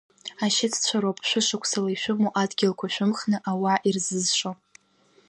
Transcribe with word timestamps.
Ашьыццәа 0.45 0.97
роуп 1.01 1.17
шәышықәсала 1.27 1.89
ишәымоу 1.91 2.31
адгьылқәа 2.41 2.87
шәымхны 2.93 3.37
ауаа 3.49 3.83
ирзызшо. 3.87 4.51